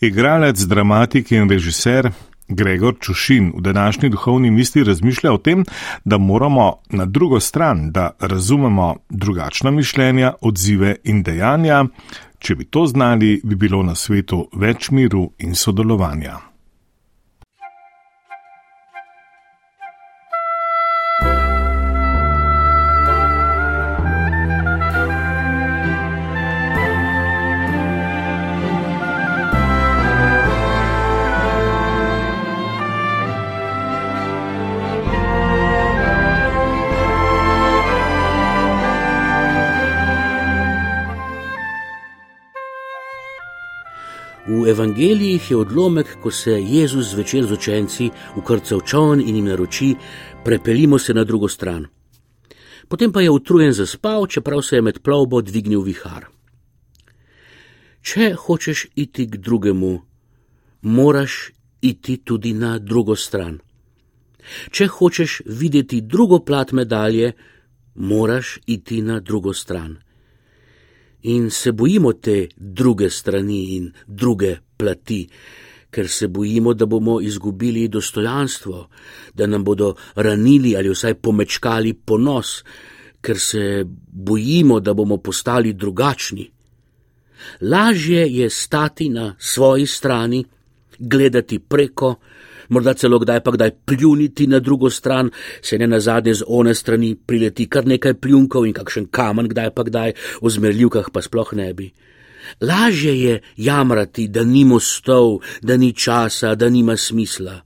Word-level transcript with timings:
Igralec, 0.00 0.60
dramatik 0.66 1.32
in 1.32 1.50
režiser 1.50 2.10
Gregor 2.48 2.94
Čušin 3.00 3.52
v 3.56 3.60
današnji 3.60 4.08
duhovni 4.08 4.50
misli 4.50 4.84
razmišlja 4.84 5.32
o 5.32 5.38
tem, 5.38 5.64
da 6.04 6.18
moramo 6.18 6.76
na 6.90 7.04
drugo 7.04 7.40
stran, 7.40 7.90
da 7.90 8.10
razumemo 8.20 8.96
drugačna 9.10 9.70
mišljenja, 9.70 10.32
odzive 10.40 10.96
in 11.04 11.22
dejanja. 11.22 11.84
Če 12.38 12.54
bi 12.54 12.64
to 12.64 12.86
znali, 12.86 13.40
bi 13.44 13.54
bilo 13.54 13.82
na 13.82 13.94
svetu 13.94 14.48
več 14.52 14.90
miru 14.90 15.30
in 15.38 15.54
sodelovanja. 15.54 16.47
Evangelijih 44.68 45.50
je 45.50 45.56
odlomek, 45.56 46.16
ko 46.22 46.30
se 46.30 46.50
Jezus 46.50 47.10
zvečer 47.10 47.44
z 47.46 47.52
učenci 47.52 48.10
ukrca 48.36 48.76
v 48.76 48.84
čovn 48.86 49.20
in 49.20 49.36
jim 49.36 49.44
naroči: 49.44 49.94
Prepelimo 50.44 50.98
se 50.98 51.14
na 51.14 51.24
drugo 51.24 51.48
stran. 51.48 51.86
Potem 52.88 53.12
pa 53.12 53.20
je 53.20 53.30
utrujen 53.30 53.72
zaspal, 53.72 54.26
čeprav 54.26 54.62
se 54.62 54.76
je 54.76 54.82
med 54.82 55.00
plovbo 55.02 55.42
dvignil 55.42 55.80
vihar. 55.80 56.26
Če 58.02 58.34
hočeš 58.34 58.86
iti 58.94 59.26
k 59.26 59.36
drugemu, 59.36 60.00
moraš 60.82 61.52
iti 61.80 62.16
tudi 62.16 62.52
na 62.52 62.78
drugo 62.78 63.16
stran. 63.16 63.58
Če 64.70 64.86
hočeš 64.86 65.42
videti 65.46 66.00
drugo 66.00 66.38
plat 66.38 66.72
medalje, 66.72 67.32
moraš 67.94 68.58
iti 68.66 69.02
na 69.02 69.20
drugo 69.20 69.52
stran 69.52 69.98
in 71.22 71.50
se 71.50 71.72
bojimo 71.72 72.12
te 72.12 72.48
druge 72.56 73.10
strani 73.10 73.76
in 73.76 73.92
druge 74.06 74.56
plati, 74.76 75.28
ker 75.90 76.08
se 76.08 76.28
bojimo, 76.28 76.74
da 76.74 76.86
bomo 76.86 77.20
izgubili 77.20 77.88
dostojanstvo, 77.88 78.88
da 79.34 79.46
nam 79.46 79.64
bodo 79.64 79.94
ranili 80.14 80.76
ali 80.76 80.90
vsaj 80.90 81.14
pomečkali 81.14 81.94
ponos, 81.94 82.62
ker 83.20 83.38
se 83.38 83.84
bojimo, 84.12 84.80
da 84.80 84.94
bomo 84.94 85.16
postali 85.16 85.72
drugačni. 85.72 86.50
Lažje 87.60 88.26
je 88.28 88.50
stati 88.50 89.08
na 89.08 89.34
svoji 89.38 89.86
strani, 89.86 90.44
gledati 90.98 91.58
preko, 91.58 92.14
morda 92.68 92.94
celo 92.94 93.18
kdaj 93.18 93.40
pa 93.40 93.50
kdaj 93.50 93.70
pljuniti 93.86 94.46
na 94.46 94.58
drugo 94.58 94.90
stran, 94.90 95.30
se 95.62 95.78
ne 95.78 95.86
na 95.86 96.00
zadnje 96.00 96.34
z 96.34 96.42
one 96.46 96.74
strani 96.74 97.14
prileti 97.14 97.68
kar 97.68 97.86
nekaj 97.86 98.14
pljunkov 98.14 98.66
in 98.66 98.72
kakšen 98.72 99.08
kamen, 99.10 99.48
kdaj 99.48 99.70
pa 99.70 99.82
kdaj, 99.82 100.12
v 100.42 100.50
zmerljivkah 100.50 101.10
pa 101.12 101.22
sploh 101.22 101.52
ne 101.52 101.72
bi. 101.74 101.90
Lažje 102.60 103.14
je 103.22 103.40
jamrati, 103.56 104.28
da 104.28 104.44
ni 104.44 104.64
mostov, 104.64 105.40
da 105.62 105.76
ni 105.76 105.92
časa, 105.92 106.54
da 106.54 106.68
nima 106.68 106.96
smisla. 106.96 107.60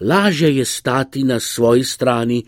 Lažje 0.00 0.56
je 0.56 0.64
stati 0.64 1.24
na 1.24 1.40
svoji 1.40 1.84
strani, 1.84 2.44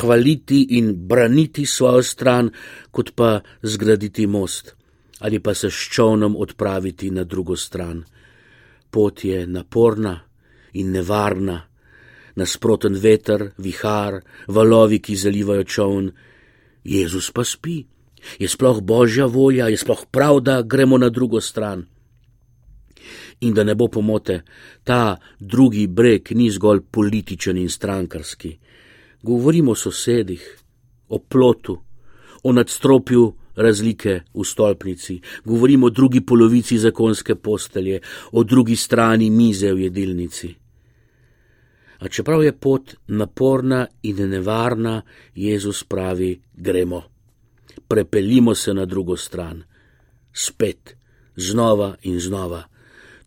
hvaliti 0.00 0.66
in 0.70 0.92
braniti 1.08 1.66
svojo 1.66 2.02
stran, 2.02 2.50
kot 2.90 3.12
pa 3.16 3.40
zgraditi 3.62 4.26
most 4.26 4.80
ali 5.20 5.40
pa 5.40 5.54
se 5.54 5.70
s 5.70 5.88
čovnom 5.92 6.36
odpraviti 6.36 7.10
na 7.10 7.24
drugo 7.24 7.56
stran. 7.56 8.04
Pot 8.90 9.24
je 9.24 9.46
naporna, 9.46 10.20
in 10.72 10.92
nevarna, 10.92 11.60
nasproten 12.36 12.94
veter, 12.94 13.50
vihar, 13.58 14.20
valovi, 14.48 15.00
ki 15.00 15.16
zalivajo 15.16 15.64
čovn. 15.64 16.10
Jezus 16.84 17.30
pa 17.30 17.44
spi. 17.44 17.84
Je 18.38 18.48
sploh 18.48 18.80
božja 18.80 19.26
volja, 19.26 19.68
je 19.68 19.76
sploh 19.80 20.04
prav, 20.10 20.40
da 20.40 20.62
gremo 20.62 20.98
na 20.98 21.08
drugo 21.08 21.40
stran. 21.40 21.86
In 23.40 23.54
da 23.54 23.64
ne 23.64 23.74
bo 23.74 23.88
pomote, 23.88 24.42
ta 24.84 25.16
drugi 25.38 25.86
breg 25.86 26.28
ni 26.36 26.50
zgolj 26.50 26.82
političen 26.90 27.56
in 27.56 27.70
strankarski. 27.70 28.58
Govorimo 29.22 29.72
o 29.72 29.74
sosedih, 29.74 30.44
o 31.08 31.18
plotu, 31.18 31.78
o 32.42 32.52
nadstropju 32.52 33.24
razlike 33.60 34.20
v 34.34 34.44
stolpnici, 34.44 35.20
govorimo 35.44 35.86
o 35.86 35.90
drugi 35.90 36.20
polovici 36.20 36.78
zakonske 36.78 37.34
postelje, 37.34 38.00
o 38.32 38.44
drugi 38.44 38.76
strani 38.76 39.30
mize 39.30 39.72
v 39.72 39.86
jedilnici. 39.88 40.54
A 42.00 42.08
čeprav 42.08 42.44
je 42.44 42.52
pot 42.52 42.94
naporna 43.06 43.86
in 44.02 44.28
nevarna, 44.28 45.02
Jezus 45.34 45.84
pravi: 45.84 46.40
Gremo, 46.54 47.02
prepeljimo 47.88 48.54
se 48.54 48.74
na 48.74 48.84
drugo 48.84 49.16
stran, 49.16 49.62
spet, 50.32 50.96
znova 51.36 51.96
in 52.02 52.20
znova, 52.20 52.62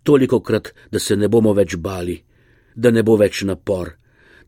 toliko 0.03 0.39
krat, 0.39 0.73
da 0.91 0.99
se 0.99 1.15
ne 1.15 1.27
bomo 1.27 1.53
več 1.53 1.75
bali, 1.75 2.23
da 2.75 2.91
ne 2.91 3.03
bo 3.03 3.15
več 3.15 3.43
napor, 3.43 3.91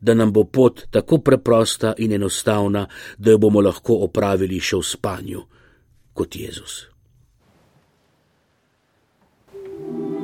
da 0.00 0.14
nam 0.14 0.32
bo 0.32 0.44
pot 0.44 0.86
tako 0.90 1.18
preprosta 1.18 1.94
in 1.98 2.12
enostavna, 2.12 2.86
da 3.18 3.30
jo 3.30 3.38
bomo 3.38 3.60
lahko 3.60 4.02
opravili 4.04 4.60
še 4.60 4.76
v 4.76 4.82
spanju, 4.82 5.42
kot 6.16 6.34
Jezus. 6.34 6.88
thank 9.52 10.00
you 10.00 10.15